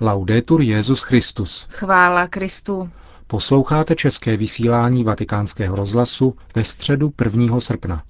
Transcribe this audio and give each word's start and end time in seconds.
Laudetur 0.00 0.60
Jezus 0.60 1.02
Christus. 1.02 1.66
Chvála 1.70 2.26
Kristu. 2.26 2.90
Posloucháte 3.26 3.94
české 3.94 4.36
vysílání 4.36 5.04
Vatikánského 5.04 5.76
rozhlasu 5.76 6.36
ve 6.54 6.64
středu 6.64 7.12
1. 7.24 7.60
srpna. 7.60 8.02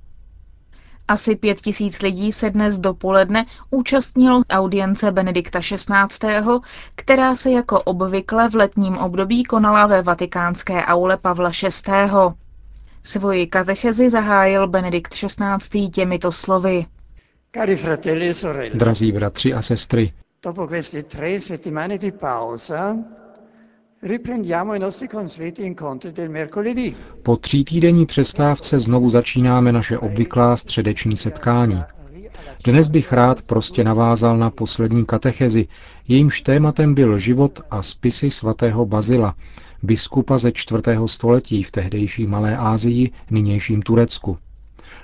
Asi 1.09 1.37
pět 1.37 1.61
tisíc 1.61 2.03
lidí 2.03 2.33
se 2.33 2.51
dnes 2.51 2.79
dopoledne 2.79 3.47
účastnilo 3.71 4.43
audience 4.51 5.13
Benedikta 5.13 5.61
XVI., 5.61 6.61
která 6.95 7.35
se 7.35 7.51
jako 7.51 7.83
obvykle 7.83 8.51
v 8.51 8.55
letním 8.55 8.99
období 8.99 9.45
konala 9.45 9.87
ve 9.87 10.03
vatikánské 10.03 10.85
aule 10.85 11.17
Pavla 11.17 11.51
VI. 11.63 11.93
Svoji 13.03 13.47
katechezi 13.47 14.11
zahájil 14.11 14.69
Benedikt 14.69 15.15
XVI. 15.15 15.91
těmito 15.91 16.33
slovy. 16.33 16.87
E 17.57 18.71
Drazí 18.75 19.13
bratři 19.13 19.55
a 19.55 19.63
sestry, 19.63 20.13
dopo 20.43 20.67
queste 20.67 21.03
tre 21.03 21.41
settimane 21.41 21.99
di 21.99 22.13
pausa, 22.13 22.97
po 27.23 27.37
třítýdenní 27.37 28.07
přestávce 28.07 28.79
znovu 28.79 29.11
začínáme 29.11 29.73
naše 29.73 29.99
obvyklá 29.99 30.57
středeční 30.57 31.17
setkání. 31.17 31.83
Dnes 32.65 32.87
bych 32.87 33.13
rád 33.13 33.43
prostě 33.43 33.85
navázal 33.85 34.39
na 34.39 34.51
poslední 34.51 35.07
katechezi, 35.07 35.67
jejímž 36.09 36.41
tématem 36.41 36.95
byl 36.95 37.19
život 37.19 37.61
a 37.71 37.83
spisy 37.83 38.31
svatého 38.31 38.87
Bazila, 38.87 39.35
biskupa 39.83 40.39
ze 40.39 40.53
čtvrtého 40.53 41.09
století 41.09 41.63
v 41.63 41.71
tehdejší 41.71 42.27
Malé 42.27 42.57
Asii, 42.57 43.11
nynějším 43.31 43.83
Turecku. 43.83 44.39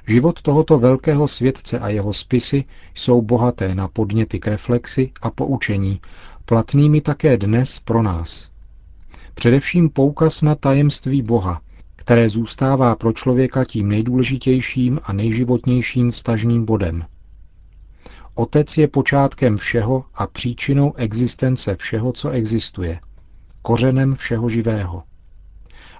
Život 0.06 0.42
tohoto 0.42 0.78
velkého 0.78 1.28
světce 1.28 1.78
a 1.78 1.88
jeho 1.88 2.12
spisy 2.12 2.64
jsou 2.94 3.22
bohaté 3.22 3.74
na 3.74 3.88
podněty 3.88 4.40
k 4.40 4.46
reflexi 4.46 5.12
a 5.22 5.30
poučení, 5.30 6.00
platnými 6.44 7.00
také 7.00 7.36
dnes 7.36 7.80
pro 7.80 8.02
nás. 8.02 8.50
Především 9.34 9.90
poukaz 9.90 10.42
na 10.42 10.54
tajemství 10.54 11.22
Boha, 11.22 11.60
které 11.96 12.28
zůstává 12.28 12.96
pro 12.96 13.12
člověka 13.12 13.64
tím 13.64 13.88
nejdůležitějším 13.88 15.00
a 15.04 15.12
nejživotnějším 15.12 16.10
vztažným 16.10 16.64
bodem. 16.64 17.04
Otec 18.34 18.78
je 18.78 18.88
počátkem 18.88 19.56
všeho 19.56 20.04
a 20.14 20.26
příčinou 20.26 20.94
existence 20.94 21.76
všeho, 21.76 22.12
co 22.12 22.30
existuje, 22.30 23.00
kořenem 23.62 24.14
všeho 24.14 24.48
živého. 24.48 25.02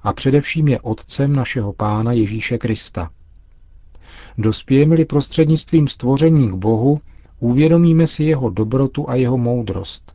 A 0.03 0.13
především 0.13 0.69
je 0.69 0.81
otcem 0.81 1.33
našeho 1.33 1.73
pána 1.73 2.13
Ježíše 2.13 2.59
Krista. 2.59 3.11
Dospějeme-li 4.39 5.05
prostřednictvím 5.05 5.89
stvoření 5.89 6.49
k 6.49 6.55
Bohu, 6.55 7.01
uvědomíme 7.41 8.07
si 8.07 8.25
jeho 8.25 8.51
dobrotu 8.51 9.11
a 9.11 9.15
jeho 9.15 9.39
moudrost. 9.39 10.15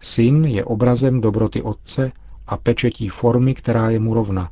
Syn 0.00 0.44
je 0.44 0.64
obrazem 0.64 1.20
dobroty 1.20 1.62
otce 1.62 2.12
a 2.46 2.56
pečetí 2.56 3.08
formy, 3.08 3.54
která 3.54 3.90
je 3.90 3.98
mu 3.98 4.14
rovna. 4.14 4.50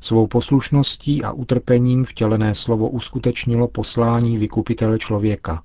Svou 0.00 0.26
poslušností 0.26 1.22
a 1.22 1.32
utrpením 1.32 2.04
vtělené 2.04 2.54
slovo 2.54 2.88
uskutečnilo 2.88 3.68
poslání 3.68 4.38
vykupitele 4.38 4.98
člověka. 4.98 5.62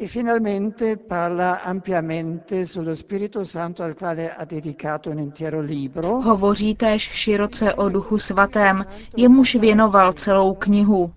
E 0.00 0.06
finalmente 0.06 0.96
parla 0.96 1.60
ampiamente 1.64 2.64
sullo 2.66 2.94
Spirito 2.94 3.44
Santo 3.44 3.82
al 3.82 3.96
quale 3.96 4.32
ha 4.32 4.44
dedicato 4.44 5.10
un 5.10 5.18
intero 5.18 5.60
libro. 5.60 6.20
Hovoří 6.22 6.74
též 6.74 7.02
široce 7.02 7.74
o 7.74 7.88
duchu 7.88 8.18
svatém, 8.18 8.84
jemuž 9.16 9.54
věnoval 9.54 10.12
celou 10.12 10.54
knihu. 10.54 11.12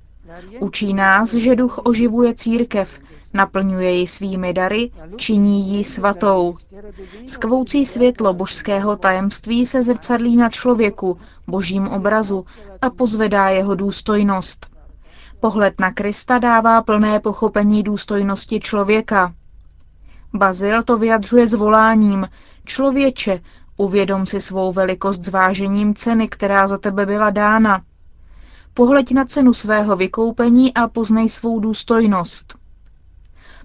Učí 0.60 0.94
nás, 0.94 1.34
že 1.34 1.56
duch 1.56 1.80
oživuje 1.84 2.36
církev, 2.36 3.00
naplňuje 3.34 3.92
ji 3.92 4.08
svými 4.08 4.54
dary, 4.54 4.92
činí 5.16 5.70
ji 5.70 5.84
svatou. 5.84 6.54
Skvoucí 7.26 7.86
světlo 7.86 8.34
božského 8.34 8.96
tajemství 8.96 9.66
se 9.66 9.82
zrcadlí 9.82 10.36
na 10.36 10.50
člověku, 10.50 11.18
božím 11.48 11.88
obrazu 11.88 12.46
a 12.82 12.90
pozvedá 12.90 13.50
jeho 13.50 13.76
důstojnost. 13.76 14.71
Pohled 15.42 15.80
na 15.80 15.92
Krista 15.92 16.40
dává 16.40 16.82
plné 16.82 17.20
pochopení 17.20 17.84
důstojnosti 17.84 18.60
člověka. 18.60 19.34
Bazil 20.34 20.84
to 20.84 20.98
vyjadřuje 20.98 21.48
zvoláním. 21.48 22.30
Člověče, 22.66 23.42
uvědom 23.78 24.26
si 24.26 24.42
svou 24.42 24.74
velikost 24.74 25.24
zvážením 25.24 25.96
ceny, 25.96 26.28
která 26.28 26.68
za 26.68 26.78
tebe 26.78 27.06
byla 27.06 27.30
dána. 27.30 27.82
Pohleď 28.74 29.12
na 29.12 29.26
cenu 29.26 29.54
svého 29.54 29.96
vykoupení 29.96 30.74
a 30.74 30.88
poznej 30.88 31.30
svou 31.30 31.60
důstojnost. 31.60 32.58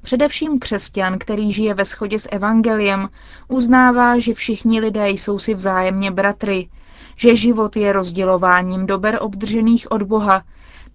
Především 0.03 0.59
křesťan, 0.59 1.19
který 1.19 1.53
žije 1.53 1.75
ve 1.75 1.85
shodě 1.85 2.19
s 2.19 2.29
evangeliem, 2.33 3.09
uznává, 3.49 4.19
že 4.19 4.35
všichni 4.35 4.81
lidé 4.81 5.11
jsou 5.11 5.39
si 5.39 5.55
vzájemně 5.55 6.11
bratry, 6.11 6.69
že 7.17 7.37
život 7.37 7.77
je 7.77 7.93
rozdělováním 7.93 8.87
dober 8.87 9.19
obdržených 9.21 9.91
od 9.91 10.03
Boha, 10.03 10.43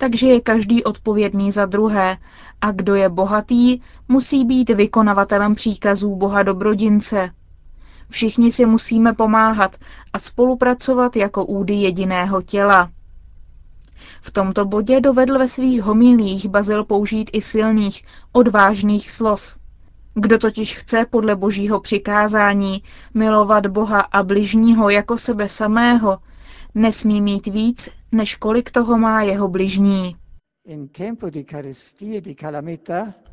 takže 0.01 0.28
je 0.28 0.41
každý 0.41 0.84
odpovědný 0.84 1.51
za 1.51 1.66
druhé 1.66 2.17
a 2.62 2.72
kdo 2.72 2.95
je 2.95 3.09
bohatý, 3.09 3.81
musí 4.07 4.45
být 4.45 4.69
vykonavatelem 4.69 5.56
příkazů 5.56 6.16
Boha 6.16 6.44
dobrodince. 6.44 7.29
Všichni 8.09 8.51
si 8.51 8.66
musíme 8.66 9.13
pomáhat 9.13 9.75
a 10.13 10.19
spolupracovat 10.19 11.16
jako 11.16 11.45
údy 11.45 11.73
jediného 11.73 12.41
těla. 12.41 12.90
V 14.22 14.31
tomto 14.31 14.66
bodě 14.66 15.01
dovedl 15.01 15.38
ve 15.38 15.47
svých 15.47 15.81
homilích 15.81 16.50
Bazil 16.50 16.84
použít 16.84 17.29
i 17.34 17.41
silných, 17.41 18.03
odvážných 18.31 19.11
slov. 19.11 19.56
Kdo 20.13 20.38
totiž 20.38 20.78
chce 20.78 21.06
podle 21.09 21.35
božího 21.35 21.79
přikázání 21.79 22.84
milovat 23.13 23.67
Boha 23.67 24.00
a 24.00 24.23
bližního 24.23 24.90
jako 24.90 25.17
sebe 25.17 25.50
samého, 25.50 26.17
nesmí 26.75 27.22
mít 27.22 27.47
víc, 27.47 27.90
než 28.11 28.35
kolik 28.35 28.72
toho 28.72 28.97
má 28.97 29.22
jeho 29.22 29.47
bližní. 29.47 30.16
E 30.67 30.77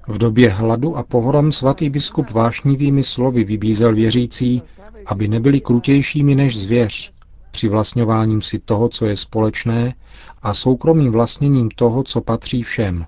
V 0.08 0.18
době 0.18 0.50
hladu 0.50 0.96
a 0.96 1.02
pohrom 1.02 1.52
svatý 1.52 1.90
biskup 1.90 2.30
vášnivými 2.30 3.04
slovy 3.04 3.44
vybízel 3.44 3.94
věřící, 3.94 4.62
aby 5.06 5.28
nebyli 5.28 5.60
krutějšími 5.60 6.34
než 6.34 6.60
zvěř, 6.60 7.12
přivlastňováním 7.50 8.42
si 8.42 8.58
toho, 8.58 8.88
co 8.88 9.06
je 9.06 9.16
společné, 9.16 9.94
a 10.42 10.54
soukromým 10.54 11.12
vlastněním 11.12 11.70
toho, 11.70 12.02
co 12.02 12.20
patří 12.20 12.62
všem. 12.62 13.06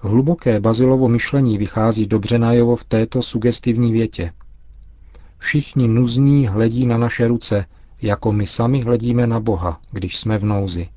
Hluboké 0.00 0.60
Bazilovo 0.60 1.08
myšlení 1.08 1.58
vychází 1.58 2.06
dobře 2.06 2.38
najevo 2.38 2.76
v 2.76 2.84
této 2.84 3.22
sugestivní 3.22 3.92
větě. 3.92 4.32
Všichni 5.38 5.88
nuzní 5.88 6.46
hledí 6.46 6.86
na 6.86 6.98
naše 6.98 7.28
ruce, 7.28 7.64
jako 8.02 8.32
my 8.32 8.46
sami 8.46 8.80
hledíme 8.80 9.26
na 9.26 9.40
Boha, 9.40 9.80
když 9.90 10.16
jsme 10.16 10.38
v 10.38 10.44
nouzi. 10.44 10.88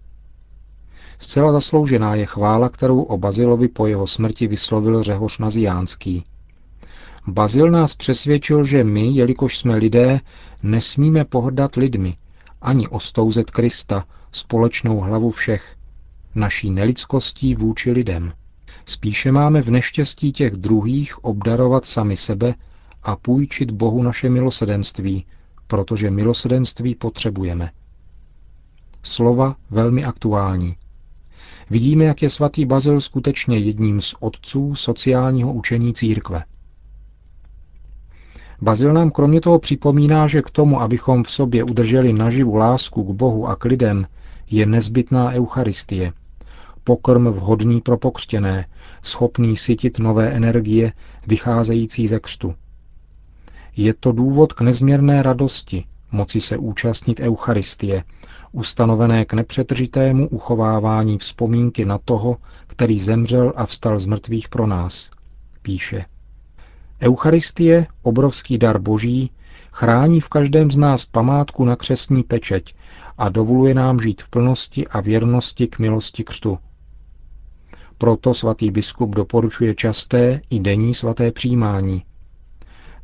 Zcela 1.20 1.52
zasloužená 1.52 2.16
je 2.16 2.26
chvála, 2.26 2.70
kterou 2.70 3.02
o 3.02 3.18
Bazilovi 3.18 3.68
po 3.68 3.88
jeho 3.88 4.08
smrti 4.08 4.48
vyslovil 4.48 5.04
Řehoř 5.04 5.38
Naziánský. 5.38 6.24
Bazil 7.28 7.72
nás 7.72 7.96
přesvědčil, 7.96 8.64
že 8.64 8.84
my, 8.84 9.08
jelikož 9.08 9.58
jsme 9.58 9.76
lidé, 9.76 10.20
nesmíme 10.64 11.26
pohrdat 11.26 11.76
lidmi, 11.76 12.18
ani 12.62 12.88
ostouzet 12.88 13.52
Krista, 13.52 14.06
společnou 14.32 15.00
hlavu 15.00 15.32
všech, 15.32 15.76
naší 16.36 16.72
nelidskostí 16.72 17.56
vůči 17.56 17.92
lidem. 17.92 18.34
Spíše 18.86 19.32
máme 19.32 19.62
v 19.62 19.72
neštěstí 19.72 20.32
těch 20.32 20.54
druhých 20.54 21.24
obdarovat 21.24 21.86
sami 21.86 22.18
sebe 22.18 22.54
a 23.04 23.16
půjčit 23.16 23.72
Bohu 23.72 24.04
naše 24.04 24.30
milosedenství, 24.30 25.26
protože 25.70 26.12
milosedenství 26.12 26.96
potřebujeme. 26.96 27.72
Slova 29.04 29.56
velmi 29.70 30.04
aktuální. 30.04 30.76
Vidíme, 31.70 32.06
jak 32.06 32.22
je 32.22 32.30
svatý 32.30 32.66
Bazil 32.66 33.02
skutečně 33.02 33.58
jedním 33.58 34.02
z 34.02 34.16
otců 34.20 34.76
sociálního 34.76 35.54
učení 35.54 35.94
církve. 35.94 36.44
Bazil 38.62 38.94
nám 38.94 39.12
kromě 39.12 39.42
toho 39.42 39.60
připomíná, 39.60 40.28
že 40.28 40.42
k 40.42 40.50
tomu, 40.50 40.82
abychom 40.82 41.24
v 41.24 41.32
sobě 41.32 41.64
udrželi 41.64 42.14
naživu 42.14 42.56
lásku 42.56 43.04
k 43.04 43.16
Bohu 43.16 43.48
a 43.48 43.56
k 43.56 43.66
lidem, 43.66 44.08
je 44.52 44.66
nezbytná 44.66 45.32
Eucharistie. 45.32 46.14
Pokrm 46.84 47.28
vhodný 47.28 47.82
pro 47.82 47.98
pokřtěné, 47.98 48.66
schopný 49.02 49.58
sytit 49.58 50.00
nové 50.00 50.32
energie 50.32 50.94
vycházející 51.28 52.08
ze 52.08 52.20
křtu. 52.20 52.56
Je 53.82 53.94
to 53.94 54.12
důvod 54.12 54.54
k 54.54 54.62
nezměrné 54.62 55.24
radosti, 55.24 55.86
moci 56.12 56.42
se 56.42 56.58
účastnit 56.58 57.20
Eucharistie, 57.20 58.04
ustanovené 58.52 59.26
k 59.26 59.34
nepřetržitému 59.34 60.28
uchovávání 60.28 61.18
vzpomínky 61.18 61.86
na 61.86 61.98
toho, 62.06 62.38
který 62.68 63.00
zemřel 63.00 63.54
a 63.56 63.66
vstal 63.66 64.00
z 64.00 64.06
mrtvých 64.06 64.50
pro 64.50 64.68
nás, 64.68 65.12
píše. 65.62 66.06
Eucharistie, 67.02 67.88
obrovský 68.02 68.58
dar 68.58 68.80
boží, 68.80 69.32
chrání 69.72 70.22
v 70.22 70.30
každém 70.30 70.72
z 70.72 70.78
nás 70.78 71.06
památku 71.06 71.66
na 71.66 71.76
křesní 71.76 72.24
pečeť 72.24 72.76
a 73.18 73.30
dovoluje 73.30 73.74
nám 73.74 74.00
žít 74.00 74.22
v 74.22 74.30
plnosti 74.30 74.88
a 74.88 75.02
věrnosti 75.02 75.68
k 75.68 75.80
milosti 75.80 76.24
křtu. 76.24 76.60
Proto 77.98 78.34
svatý 78.34 78.72
biskup 78.72 79.16
doporučuje 79.16 79.76
časté 79.76 80.42
i 80.50 80.60
denní 80.60 80.94
svaté 80.94 81.32
přijímání. 81.32 82.04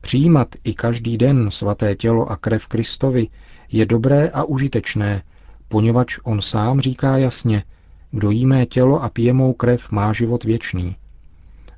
Přijímat 0.05 0.47
i 0.63 0.73
každý 0.73 1.17
den 1.17 1.51
svaté 1.51 1.95
tělo 1.95 2.31
a 2.31 2.37
krev 2.37 2.67
Kristovi 2.67 3.27
je 3.71 3.85
dobré 3.85 4.29
a 4.29 4.43
užitečné, 4.43 5.23
poněvadž 5.67 6.19
on 6.23 6.41
sám 6.41 6.79
říká 6.79 7.17
jasně, 7.17 7.63
kdo 8.11 8.31
jí 8.31 8.45
mé 8.45 8.65
tělo 8.65 9.03
a 9.03 9.09
pije 9.09 9.33
mou 9.33 9.53
krev, 9.53 9.91
má 9.91 10.13
život 10.13 10.43
věčný. 10.43 10.95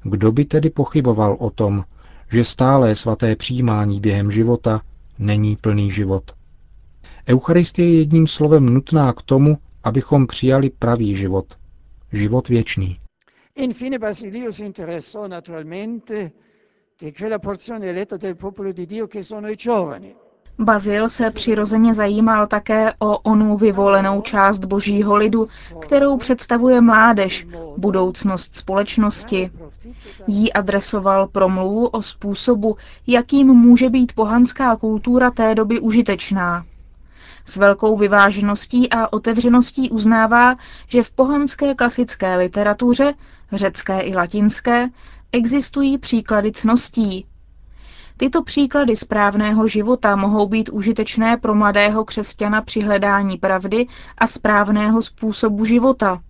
Kdo 0.03 0.31
by 0.31 0.45
tedy 0.45 0.69
pochyboval 0.69 1.37
o 1.39 1.49
tom, 1.49 1.85
že 2.31 2.43
stále 2.43 2.95
svaté 2.95 3.35
přijímání 3.35 3.99
během 3.99 4.31
života 4.31 4.81
není 5.19 5.55
plný 5.55 5.91
život? 5.91 6.31
Eucharistie 7.27 7.89
je 7.89 7.99
jedním 7.99 8.27
slovem 8.27 8.65
nutná 8.65 9.13
k 9.13 9.21
tomu, 9.21 9.57
abychom 9.83 10.27
přijali 10.27 10.69
pravý 10.69 11.15
život, 11.15 11.57
život 12.13 12.49
věčný. 12.49 12.99
Infine 13.55 13.99
Basilius 13.99 14.59
interessò 14.59 15.27
naturalmente 15.27 16.31
di 16.99 17.13
quella 17.13 17.37
porzione 17.37 17.89
eletta 17.89 18.17
del 18.17 18.35
popolo 18.35 18.71
di 18.71 18.87
Dio 18.87 19.05
che 19.05 19.21
sono 19.21 19.47
i 19.49 19.55
giovani. 19.55 20.15
Bazil 20.59 21.09
se 21.09 21.31
přirozeně 21.31 21.93
zajímal 21.93 22.47
také 22.47 22.93
o 22.99 23.17
onu 23.19 23.57
vyvolenou 23.57 24.21
část 24.21 24.65
božího 24.65 25.15
lidu, 25.15 25.45
kterou 25.79 26.17
představuje 26.17 26.81
mládež, 26.81 27.47
budoucnost 27.77 28.55
společnosti. 28.55 29.51
Jí 30.27 30.53
adresoval 30.53 31.27
promluvu 31.27 31.87
o 31.87 32.01
způsobu, 32.01 32.77
jakým 33.07 33.47
může 33.47 33.89
být 33.89 34.13
pohanská 34.13 34.75
kultura 34.75 35.31
té 35.31 35.55
doby 35.55 35.79
užitečná. 35.79 36.65
S 37.45 37.55
velkou 37.55 37.97
vyvážeností 37.97 38.89
a 38.89 39.13
otevřeností 39.13 39.89
uznává, 39.89 40.55
že 40.87 41.03
v 41.03 41.11
pohanské 41.11 41.75
klasické 41.75 42.35
literatuře, 42.35 43.13
řecké 43.51 43.99
i 44.01 44.15
latinské, 44.15 44.89
existují 45.31 45.97
příklady 45.97 46.51
cností, 46.51 47.25
Tyto 48.17 48.43
příklady 48.43 48.95
správného 48.95 49.67
života 49.67 50.15
mohou 50.15 50.47
být 50.47 50.69
užitečné 50.69 51.37
pro 51.37 51.55
mladého 51.55 52.05
křesťana 52.05 52.61
při 52.61 52.79
hledání 52.79 53.37
pravdy 53.37 53.87
a 54.17 54.27
správného 54.27 55.01
způsobu 55.01 55.65
života. 55.65 56.21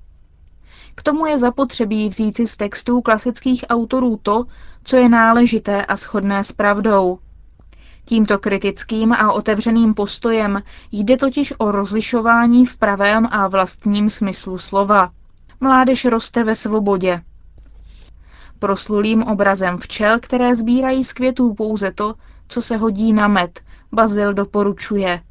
K 0.95 1.03
tomu 1.03 1.25
je 1.25 1.37
zapotřebí 1.37 2.09
vzít 2.09 2.37
si 2.37 2.47
z 2.47 2.57
textů 2.57 3.01
klasických 3.01 3.65
autorů 3.69 4.19
to, 4.21 4.45
co 4.83 4.97
je 4.97 5.09
náležité 5.09 5.85
a 5.85 5.95
shodné 5.95 6.43
s 6.43 6.51
pravdou. 6.51 7.19
Tímto 8.05 8.39
kritickým 8.39 9.13
a 9.13 9.31
otevřeným 9.31 9.93
postojem 9.93 10.61
jde 10.91 11.17
totiž 11.17 11.53
o 11.57 11.71
rozlišování 11.71 12.65
v 12.65 12.77
pravém 12.77 13.27
a 13.31 13.47
vlastním 13.47 14.09
smyslu 14.09 14.57
slova. 14.57 15.11
Mládež 15.59 16.05
roste 16.05 16.43
ve 16.43 16.55
svobodě, 16.55 17.21
Proslulým 18.59 19.23
obrazem 19.23 19.77
včel, 19.77 20.19
které 20.19 20.55
sbírají 20.55 21.03
z 21.03 21.13
květů 21.13 21.53
pouze 21.53 21.91
to, 21.91 22.15
co 22.47 22.61
se 22.61 22.77
hodí 22.77 23.13
na 23.13 23.27
med, 23.27 23.59
Bazil 23.91 24.33
doporučuje. 24.33 25.21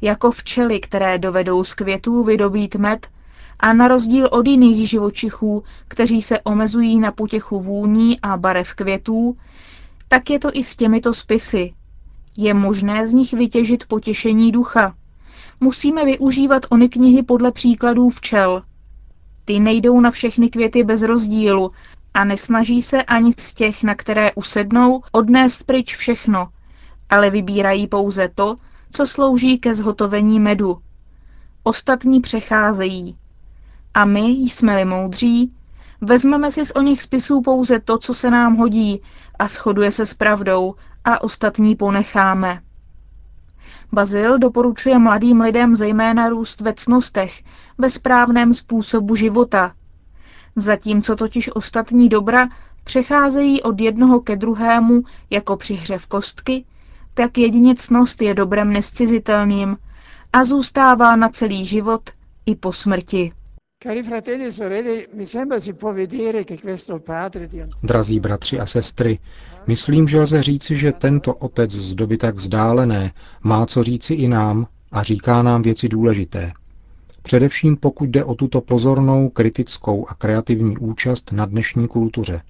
Jako 0.00 0.30
včely, 0.30 0.80
které 0.80 1.18
dovedou 1.18 1.64
z 1.64 1.74
květů 1.74 2.24
vydobít 2.24 2.74
med, 2.74 3.08
a 3.60 3.72
na 3.72 3.88
rozdíl 3.88 4.28
od 4.32 4.46
jiných 4.46 4.88
živočichů, 4.88 5.64
kteří 5.88 6.22
se 6.22 6.40
omezují 6.40 7.00
na 7.00 7.12
potěchu 7.12 7.60
vůní 7.60 8.20
a 8.20 8.36
barev 8.36 8.74
květů, 8.74 9.36
tak 10.08 10.30
je 10.30 10.38
to 10.38 10.50
i 10.52 10.64
s 10.64 10.76
těmito 10.76 11.14
spisy. 11.14 11.74
Je 12.36 12.54
možné 12.54 13.06
z 13.06 13.14
nich 13.14 13.32
vytěžit 13.32 13.86
potěšení 13.86 14.52
ducha. 14.52 14.94
Musíme 15.60 16.04
využívat 16.04 16.66
ony 16.70 16.88
knihy 16.88 17.22
podle 17.22 17.52
příkladů 17.52 18.08
včel. 18.08 18.62
Ty 19.44 19.60
nejdou 19.60 20.00
na 20.00 20.10
všechny 20.10 20.50
květy 20.50 20.84
bez 20.84 21.02
rozdílu, 21.02 21.70
a 22.18 22.24
nesnaží 22.24 22.82
se 22.82 23.02
ani 23.02 23.32
z 23.38 23.54
těch, 23.54 23.82
na 23.82 23.94
které 23.94 24.32
usednou, 24.32 25.02
odnést 25.12 25.62
pryč 25.62 25.96
všechno, 25.96 26.48
ale 27.10 27.30
vybírají 27.30 27.86
pouze 27.86 28.28
to, 28.34 28.56
co 28.90 29.06
slouží 29.06 29.58
ke 29.58 29.74
zhotovení 29.74 30.40
medu. 30.40 30.78
Ostatní 31.62 32.20
přecházejí. 32.20 33.16
A 33.94 34.04
my, 34.04 34.22
jsme-li 34.22 34.84
moudří, 34.84 35.54
vezmeme 36.00 36.50
si 36.50 36.64
z 36.64 36.70
o 36.70 36.80
nich 36.80 37.02
spisů 37.02 37.40
pouze 37.40 37.80
to, 37.80 37.98
co 37.98 38.14
se 38.14 38.30
nám 38.30 38.56
hodí 38.56 39.02
a 39.38 39.48
shoduje 39.48 39.90
se 39.90 40.06
s 40.06 40.14
pravdou 40.14 40.74
a 41.04 41.22
ostatní 41.22 41.76
ponecháme. 41.76 42.60
Bazil 43.92 44.38
doporučuje 44.38 44.98
mladým 44.98 45.40
lidem 45.40 45.74
zejména 45.74 46.28
růst 46.28 46.60
ve 46.60 46.74
cnostech, 46.74 47.42
ve 47.78 47.90
správném 47.90 48.54
způsobu 48.54 49.14
života, 49.14 49.74
Zatímco 50.60 51.16
totiž 51.16 51.50
ostatní 51.56 52.08
dobra 52.08 52.48
přecházejí 52.84 53.62
od 53.62 53.80
jednoho 53.80 54.20
ke 54.20 54.36
druhému 54.36 55.02
jako 55.30 55.56
při 55.56 55.74
hře 55.74 55.98
v 55.98 56.06
kostky, 56.06 56.64
tak 57.14 57.38
jedině 57.38 57.74
cnost 57.76 58.22
je 58.22 58.34
dobrem 58.34 58.72
nescizitelným 58.72 59.76
a 60.32 60.44
zůstává 60.44 61.16
na 61.16 61.28
celý 61.28 61.64
život 61.66 62.10
i 62.46 62.54
po 62.54 62.72
smrti. 62.72 63.32
Drazí 67.82 68.20
bratři 68.20 68.60
a 68.60 68.66
sestry, 68.66 69.18
myslím, 69.66 70.08
že 70.08 70.20
lze 70.20 70.42
říci, 70.42 70.76
že 70.76 70.92
tento 70.92 71.34
otec 71.34 71.70
z 71.70 71.94
doby 71.94 72.16
tak 72.16 72.34
vzdálené 72.34 73.12
má 73.42 73.66
co 73.66 73.82
říci 73.82 74.14
i 74.14 74.28
nám 74.28 74.66
a 74.92 75.02
říká 75.02 75.42
nám 75.42 75.62
věci 75.62 75.88
důležité. 75.88 76.52
Především 77.28 77.76
pokud 77.76 78.08
jde 78.08 78.24
o 78.24 78.34
tuto 78.34 78.60
pozornou, 78.60 79.28
kritickou 79.28 80.06
a 80.08 80.14
kreativní 80.14 80.78
účast 80.78 81.32
na 81.32 81.46
dnešní 81.46 81.88
kultuře. 81.88 82.42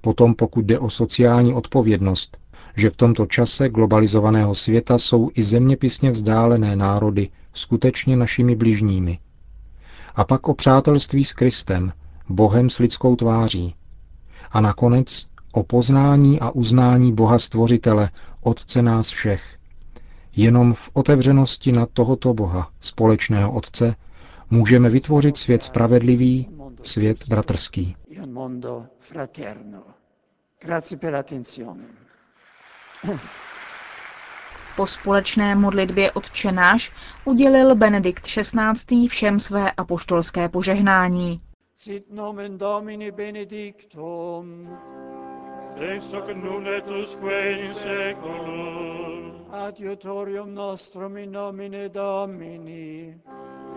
Potom 0.00 0.34
pokud 0.34 0.64
jde 0.64 0.78
o 0.78 0.90
sociální 0.90 1.54
odpovědnost, 1.54 2.38
že 2.76 2.90
v 2.90 2.96
tomto 2.96 3.26
čase 3.26 3.68
globalizovaného 3.68 4.54
světa 4.54 4.98
jsou 4.98 5.30
i 5.34 5.42
zeměpisně 5.42 6.10
vzdálené 6.10 6.76
národy 6.76 7.28
skutečně 7.52 8.16
našimi 8.16 8.56
bližními. 8.56 9.18
A 10.14 10.24
pak 10.24 10.48
o 10.48 10.54
přátelství 10.54 11.24
s 11.24 11.32
Kristem, 11.32 11.92
Bohem 12.28 12.70
s 12.70 12.78
lidskou 12.78 13.16
tváří. 13.16 13.74
A 14.50 14.60
nakonec 14.60 15.26
o 15.52 15.62
poznání 15.62 16.40
a 16.40 16.50
uznání 16.50 17.12
Boha 17.12 17.38
Stvořitele, 17.38 18.10
Otce 18.40 18.82
nás 18.82 19.10
všech, 19.10 19.56
Jenom 20.36 20.74
v 20.74 20.90
otevřenosti 20.92 21.72
na 21.72 21.86
tohoto 21.86 22.34
Boha, 22.34 22.70
společného 22.80 23.52
Otce, 23.52 23.94
můžeme 24.50 24.88
vytvořit 24.90 25.36
svět 25.36 25.62
spravedlivý, 25.62 26.48
svět 26.82 27.28
bratrský. 27.28 27.96
Po 34.76 34.86
společné 34.86 35.54
modlitbě 35.54 36.12
odčenáš 36.12 36.92
udělil 37.24 37.74
Benedikt 37.74 38.26
XVI. 38.26 39.08
všem 39.08 39.38
své 39.38 39.70
apoštolské 39.70 40.48
požehnání. 40.48 41.40
Sit 41.74 42.12
nomen 42.12 42.58
Domini 42.58 43.10
benedictum 43.12 44.68
ex 45.80 46.12
hoc 46.12 46.24
nun 46.34 46.68
et 46.68 46.88
usque 46.88 47.52
in 47.52 47.74
seculum. 47.74 49.35
Adiutorium 49.52 50.52
nostrum 50.54 51.16
in 51.16 51.30
nomine 51.30 51.88
Domini, 51.88 53.14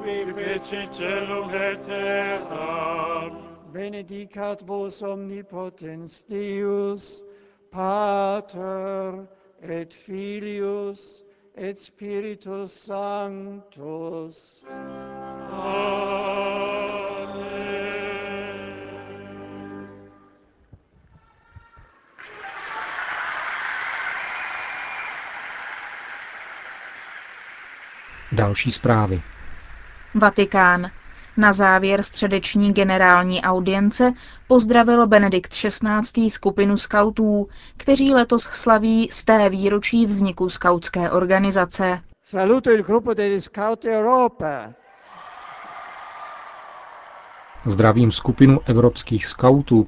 qui 0.02 0.26
feci 0.34 0.88
celum 0.92 1.54
et 1.54 1.82
terra. 1.84 3.30
Benedicat 3.72 4.62
vos 4.66 5.02
omnipotens 5.02 6.24
Deus, 6.28 7.24
Pater 7.72 9.28
et 9.62 9.94
Filius 9.94 11.24
et 11.56 11.78
Spiritus 11.78 12.74
Sanctus. 12.74 14.62
Amen. 15.52 16.29
Další 28.40 28.72
zprávy. 28.72 29.22
Vatikán. 30.16 30.92
Na 31.38 31.54
závěr 31.54 32.04
středeční 32.04 32.74
generální 32.74 33.42
audience 33.42 34.14
pozdravil 34.48 35.08
Benedikt 35.08 35.52
XVI. 35.54 36.30
skupinu 36.30 36.78
skautů, 36.78 37.48
kteří 37.78 38.14
letos 38.14 38.44
slaví 38.44 39.10
z 39.12 39.24
té 39.24 39.50
výročí 39.50 40.06
vzniku 40.06 40.50
skautské 40.50 41.12
organizace. 41.12 42.02
Saluto 42.24 42.72
il 42.72 42.84
gruppo 42.84 43.14
degli 43.14 43.42
Scout 43.42 43.86
Europa. 43.86 44.70
Zdravím 47.66 48.12
skupinu 48.12 48.60
evropských 48.66 49.26
skautů, 49.26 49.88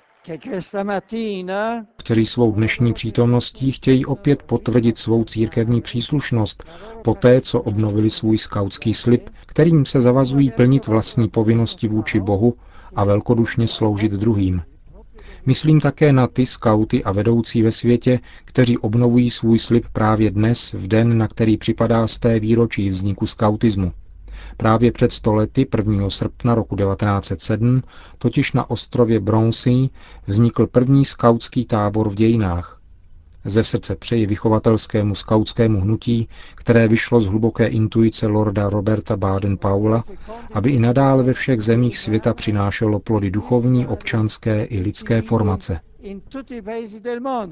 kteří 1.97 2.25
svou 2.25 2.51
dnešní 2.51 2.93
přítomností 2.93 3.71
chtějí 3.71 4.05
opět 4.05 4.43
potvrdit 4.43 4.97
svou 4.97 5.23
církevní 5.23 5.81
příslušnost, 5.81 6.63
poté 7.03 7.41
co 7.41 7.61
obnovili 7.61 8.09
svůj 8.09 8.37
skautský 8.37 8.93
slib, 8.93 9.29
kterým 9.45 9.85
se 9.85 10.01
zavazují 10.01 10.51
plnit 10.51 10.87
vlastní 10.87 11.29
povinnosti 11.29 11.87
vůči 11.87 12.19
Bohu 12.19 12.53
a 12.95 13.03
velkodušně 13.05 13.67
sloužit 13.67 14.11
druhým. 14.11 14.61
Myslím 15.45 15.79
také 15.79 16.13
na 16.13 16.27
ty 16.27 16.45
skauty 16.45 17.03
a 17.03 17.11
vedoucí 17.11 17.61
ve 17.61 17.71
světě, 17.71 18.19
kteří 18.45 18.77
obnovují 18.77 19.31
svůj 19.31 19.59
slib 19.59 19.85
právě 19.93 20.31
dnes, 20.31 20.73
v 20.73 20.87
den, 20.87 21.17
na 21.17 21.27
který 21.27 21.57
připadá 21.57 22.07
z 22.07 22.19
té 22.19 22.39
výročí 22.39 22.89
vzniku 22.89 23.27
skautismu. 23.27 23.91
Právě 24.57 24.91
před 24.91 25.13
stolety 25.13 25.67
1. 25.77 26.09
srpna 26.09 26.55
roku 26.55 26.75
1907 26.75 27.83
totiž 28.17 28.53
na 28.53 28.69
ostrově 28.69 29.19
Bronsey 29.19 29.89
vznikl 30.27 30.67
první 30.67 31.05
skautský 31.05 31.65
tábor 31.65 32.09
v 32.09 32.15
dějinách. 32.15 32.80
Ze 33.45 33.63
srdce 33.63 33.95
přeji 33.95 34.25
vychovatelskému 34.25 35.15
skautskému 35.15 35.81
hnutí, 35.81 36.27
které 36.55 36.87
vyšlo 36.87 37.21
z 37.21 37.25
hluboké 37.27 37.67
intuice 37.67 38.27
lorda 38.27 38.69
Roberta 38.69 39.17
Baden-Paula, 39.17 40.03
aby 40.53 40.71
i 40.71 40.79
nadále 40.79 41.23
ve 41.23 41.33
všech 41.33 41.61
zemích 41.61 41.97
světa 41.97 42.33
přinášelo 42.33 42.99
plody 42.99 43.31
duchovní, 43.31 43.87
občanské 43.87 44.63
i 44.63 44.79
lidské 44.81 45.21
formace. 45.21 45.79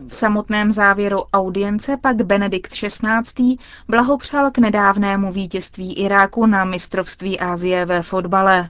V 0.07 0.15
samotném 0.15 0.71
závěru 0.71 1.19
audience 1.33 1.97
pak 1.97 2.21
Benedikt 2.21 2.71
XVI. 2.71 3.55
blahopřál 3.87 4.51
k 4.51 4.57
nedávnému 4.57 5.31
vítězství 5.31 5.93
Iráku 5.93 6.45
na 6.45 6.65
mistrovství 6.65 7.39
Asie 7.39 7.85
ve 7.85 8.01
fotbale. 8.01 8.69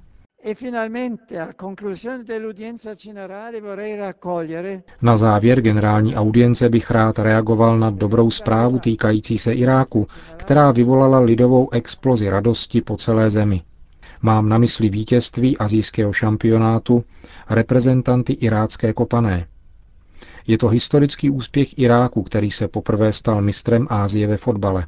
Na 5.01 5.17
závěr 5.17 5.61
generální 5.61 6.15
audience 6.15 6.69
bych 6.69 6.91
rád 6.91 7.19
reagoval 7.19 7.79
na 7.79 7.89
dobrou 7.89 8.31
zprávu 8.31 8.79
týkající 8.79 9.37
se 9.37 9.53
Iráku, 9.53 10.07
která 10.37 10.71
vyvolala 10.71 11.19
lidovou 11.19 11.69
explozi 11.73 12.29
radosti 12.29 12.81
po 12.81 12.97
celé 12.97 13.29
zemi. 13.29 13.61
Mám 14.21 14.49
na 14.49 14.57
mysli 14.57 14.89
vítězství 14.89 15.57
azijského 15.57 16.13
šampionátu 16.13 17.03
reprezentanty 17.49 18.33
irácké 18.33 18.93
kopané. 18.93 19.47
Je 20.47 20.57
to 20.57 20.67
historický 20.67 21.29
úspěch 21.29 21.79
Iráku, 21.79 22.23
který 22.23 22.51
se 22.51 22.67
poprvé 22.67 23.13
stal 23.13 23.41
mistrem 23.41 23.87
Ázie 23.89 24.27
ve 24.27 24.37
fotbale. 24.37 24.85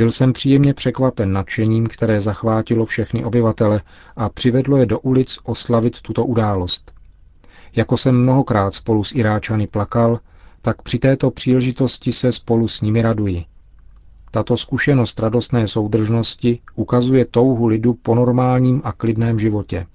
Byl 0.00 0.10
jsem 0.10 0.32
příjemně 0.32 0.74
překvapen 0.74 1.32
nadšením, 1.32 1.86
které 1.86 2.20
zachvátilo 2.20 2.86
všechny 2.86 3.24
obyvatele 3.24 3.80
a 4.16 4.28
přivedlo 4.28 4.76
je 4.76 4.86
do 4.86 4.98
ulic 4.98 5.38
oslavit 5.44 6.00
tuto 6.00 6.24
událost. 6.24 6.92
Jako 7.76 7.96
jsem 7.96 8.22
mnohokrát 8.22 8.74
spolu 8.74 9.04
s 9.04 9.14
Iráčany 9.14 9.66
plakal, 9.66 10.20
tak 10.62 10.82
při 10.82 10.98
této 10.98 11.30
příležitosti 11.30 12.12
se 12.12 12.32
spolu 12.32 12.68
s 12.68 12.80
nimi 12.80 13.02
raduji. 13.02 13.44
Tato 14.30 14.56
zkušenost 14.56 15.20
radostné 15.20 15.68
soudržnosti 15.68 16.60
ukazuje 16.74 17.24
touhu 17.24 17.66
lidu 17.66 17.94
po 17.94 18.14
normálním 18.14 18.80
a 18.84 18.92
klidném 18.92 19.38
životě. 19.38 19.86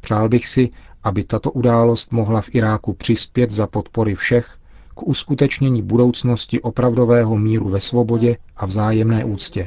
Přál 0.00 0.28
bych 0.28 0.48
si, 0.48 0.70
aby 1.02 1.24
tato 1.24 1.50
událost 1.50 2.12
mohla 2.12 2.40
v 2.40 2.54
Iráku 2.54 2.92
přispět 2.92 3.50
za 3.50 3.66
podpory 3.66 4.14
všech 4.14 4.56
uskutečnění 5.02 5.82
budoucnosti 5.82 6.60
opravdového 6.60 7.36
míru 7.36 7.68
ve 7.68 7.80
svobodě 7.80 8.36
a 8.56 8.66
vzájemné 8.66 9.24
úctě. 9.24 9.66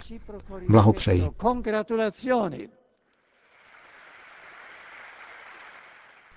Blahopřeji. 0.70 1.24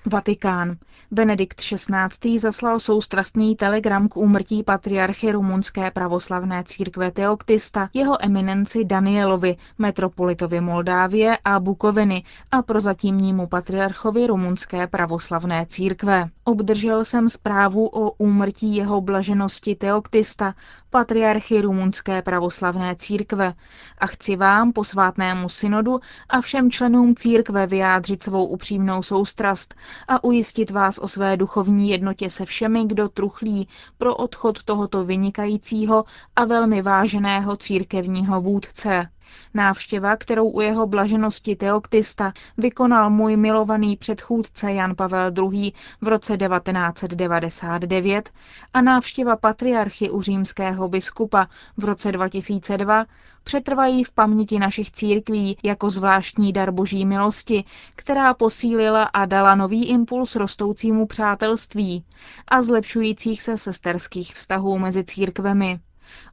Vatikán. 0.06 0.78
Benedikt 1.10 1.60
XVI. 1.60 2.38
zaslal 2.38 2.78
soustrastný 2.78 3.56
telegram 3.56 4.08
k 4.08 4.16
úmrtí 4.16 4.62
patriarchy 4.62 5.32
rumunské 5.32 5.90
pravoslavné 5.90 6.64
církve 6.64 7.10
Teoktista, 7.10 7.90
jeho 7.94 8.24
eminenci 8.24 8.84
Danielovi, 8.84 9.56
metropolitovi 9.78 10.60
Moldávie 10.60 11.38
a 11.44 11.60
Bukoviny 11.60 12.22
a 12.50 12.62
prozatímnímu 12.62 13.46
patriarchovi 13.46 14.26
rumunské 14.26 14.86
pravoslavné 14.86 15.66
církve. 15.66 16.30
Obdržel 16.44 17.04
jsem 17.04 17.28
zprávu 17.28 17.86
o 17.86 18.10
úmrtí 18.10 18.76
jeho 18.76 19.00
blaženosti 19.00 19.74
Teoktista, 19.74 20.54
patriarchy 20.96 21.60
rumunské 21.60 22.22
pravoslavné 22.22 22.96
církve 22.96 23.54
a 23.98 24.06
chci 24.06 24.36
vám, 24.36 24.72
posvátnému 24.72 25.48
synodu 25.48 26.00
a 26.28 26.40
všem 26.40 26.70
členům 26.70 27.14
církve 27.14 27.66
vyjádřit 27.66 28.22
svou 28.22 28.46
upřímnou 28.46 29.02
soustrast 29.02 29.74
a 30.08 30.24
ujistit 30.24 30.70
vás 30.70 30.98
o 30.98 31.08
své 31.08 31.36
duchovní 31.36 31.90
jednotě 31.90 32.30
se 32.30 32.44
všemi, 32.44 32.86
kdo 32.86 33.08
truchlí 33.08 33.68
pro 33.98 34.16
odchod 34.16 34.62
tohoto 34.64 35.04
vynikajícího 35.04 36.04
a 36.36 36.44
velmi 36.44 36.82
váženého 36.82 37.56
církevního 37.56 38.40
vůdce. 38.40 39.08
Návštěva, 39.54 40.16
kterou 40.16 40.50
u 40.50 40.60
jeho 40.60 40.86
blaženosti 40.86 41.56
Teoktista 41.56 42.32
vykonal 42.56 43.10
můj 43.10 43.36
milovaný 43.36 43.96
předchůdce 43.96 44.72
Jan 44.72 44.94
Pavel 44.94 45.32
II. 45.52 45.72
v 46.00 46.08
roce 46.08 46.36
1999 46.36 48.30
a 48.74 48.80
návštěva 48.80 49.36
patriarchy 49.36 50.10
u 50.10 50.22
římského 50.22 50.88
biskupa 50.88 51.46
v 51.76 51.84
roce 51.84 52.12
2002 52.12 53.06
přetrvají 53.44 54.04
v 54.04 54.10
paměti 54.10 54.58
našich 54.58 54.90
církví 54.90 55.58
jako 55.62 55.90
zvláštní 55.90 56.52
dar 56.52 56.70
boží 56.70 57.06
milosti, 57.06 57.64
která 57.96 58.34
posílila 58.34 59.02
a 59.04 59.24
dala 59.24 59.54
nový 59.54 59.88
impuls 59.88 60.36
rostoucímu 60.36 61.06
přátelství 61.06 62.04
a 62.48 62.62
zlepšujících 62.62 63.42
se 63.42 63.58
sesterských 63.58 64.34
vztahů 64.34 64.78
mezi 64.78 65.04
církvemi. 65.04 65.80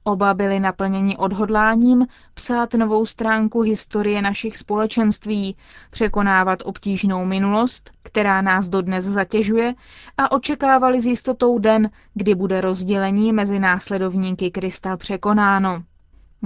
Oba 0.03 0.34
byli 0.34 0.60
naplněni 0.60 1.18
odhodláním 1.18 2.08
psát 2.34 2.74
novou 2.74 3.06
stránku 3.06 3.62
historie 3.62 4.22
našich 4.22 4.58
společenství, 4.58 5.56
překonávat 5.89 6.60
obtížnou 6.65 7.25
minulost, 7.25 7.92
která 8.03 8.42
nás 8.42 8.70
dodnes 8.70 9.06
zatěžuje, 9.06 9.74
a 10.18 10.32
očekávali 10.32 11.01
s 11.01 11.06
jistotou 11.06 11.60
den, 11.60 11.89
kdy 12.13 12.36
bude 12.36 12.62
rozdělení 12.62 13.34
mezi 13.34 13.60
následovníky 13.60 14.51
Krista 14.51 14.98
překonáno. 14.98 15.84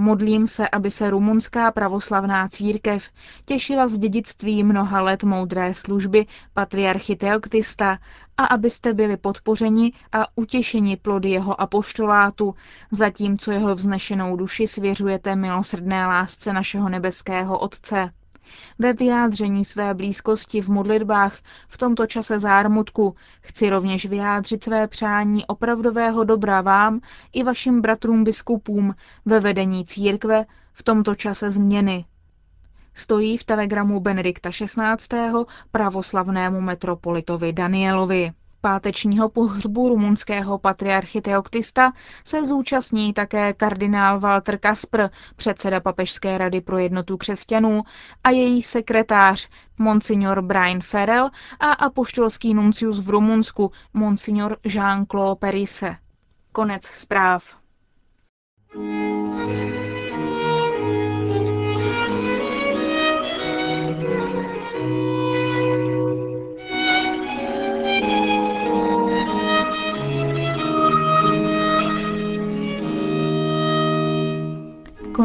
Modlím 0.00 0.46
se, 0.46 0.68
aby 0.68 0.90
se 0.90 1.10
rumunská 1.10 1.70
pravoslavná 1.72 2.48
církev 2.48 3.08
těšila 3.44 3.88
z 3.88 3.98
dědictví 3.98 4.64
mnoha 4.64 5.00
let 5.00 5.24
moudré 5.24 5.74
služby 5.74 6.26
patriarchy 6.54 7.16
Teoktista 7.16 7.98
a 8.36 8.44
abyste 8.44 8.94
byli 8.94 9.16
podpořeni 9.16 9.92
a 10.12 10.26
utěšeni 10.36 10.96
plody 10.96 11.30
jeho 11.30 11.60
apoštolátu, 11.60 12.54
zatímco 12.90 13.52
jeho 13.52 13.74
vznešenou 13.74 14.36
duši 14.36 14.66
svěřujete 14.66 15.36
milosrdné 15.36 16.06
lásce 16.06 16.52
našeho 16.52 16.88
nebeského 16.88 17.58
Otce. 17.58 18.10
Ve 18.78 18.92
vyjádření 18.92 19.64
své 19.64 19.94
blízkosti 19.94 20.60
v 20.62 20.68
modlitbách 20.68 21.38
v 21.68 21.78
tomto 21.78 22.06
čase 22.06 22.38
zármutku 22.38 23.14
chci 23.40 23.70
rovněž 23.70 24.06
vyjádřit 24.06 24.64
své 24.64 24.86
přání 24.88 25.46
opravdového 25.46 26.24
dobra 26.24 26.60
vám 26.60 27.00
i 27.32 27.42
vašim 27.42 27.80
bratrům 27.82 28.24
biskupům 28.24 28.94
ve 29.24 29.40
vedení 29.40 29.84
církve 29.84 30.44
v 30.72 30.82
tomto 30.82 31.14
čase 31.14 31.50
změny. 31.50 32.04
Stojí 32.94 33.36
v 33.36 33.44
telegramu 33.44 34.00
Benedikta 34.00 34.50
XVI. 34.50 35.28
pravoslavnému 35.70 36.60
metropolitovi 36.60 37.52
Danielovi 37.52 38.32
pátečního 38.60 39.28
pohřbu 39.28 39.88
rumunského 39.88 40.58
patriarchy 40.58 41.20
Teoktista 41.20 41.92
se 42.24 42.44
zúčastní 42.44 43.12
také 43.12 43.52
kardinál 43.52 44.20
Walter 44.20 44.58
Kaspr, 44.58 45.08
předseda 45.36 45.80
Papežské 45.80 46.38
rady 46.38 46.60
pro 46.60 46.78
jednotu 46.78 47.16
křesťanů 47.16 47.82
a 48.24 48.30
její 48.30 48.62
sekretář 48.62 49.48
monsignor 49.78 50.42
Brian 50.42 50.80
Ferrell 50.80 51.30
a 51.60 51.72
apoštolský 51.72 52.54
nuncius 52.54 53.00
v 53.00 53.10
Rumunsku 53.10 53.72
monsignor 53.94 54.56
Jean-Claude 54.64 55.34
Perise. 55.34 55.96
Konec 56.52 56.84
zpráv. 56.84 57.44